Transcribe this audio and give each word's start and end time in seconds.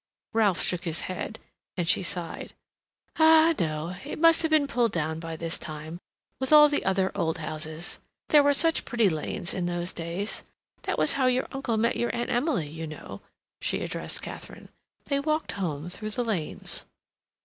Ralph 0.33 0.63
shook 0.63 0.85
his 0.85 1.01
head, 1.01 1.37
and 1.77 1.87
she 1.87 2.01
sighed. 2.01 2.55
"Ah, 3.19 3.53
no; 3.59 3.95
it 4.03 4.17
must 4.17 4.41
have 4.41 4.49
been 4.49 4.65
pulled 4.65 4.91
down 4.93 5.19
by 5.19 5.35
this 5.35 5.59
time, 5.59 5.99
with 6.39 6.51
all 6.51 6.67
the 6.69 6.83
other 6.83 7.11
old 7.15 7.37
houses. 7.37 7.99
There 8.29 8.41
were 8.41 8.55
such 8.55 8.83
pretty 8.83 9.09
lanes 9.09 9.53
in 9.53 9.67
those 9.67 9.93
days. 9.93 10.43
That 10.81 10.97
was 10.97 11.13
how 11.13 11.27
your 11.27 11.47
uncle 11.51 11.77
met 11.77 11.97
your 11.97 12.09
Aunt 12.15 12.31
Emily, 12.31 12.67
you 12.67 12.87
know," 12.87 13.21
she 13.61 13.81
addressed 13.81 14.23
Katharine. 14.23 14.69
"They 15.05 15.19
walked 15.19 15.51
home 15.51 15.87
through 15.91 16.09
the 16.09 16.25
lanes." 16.25 16.83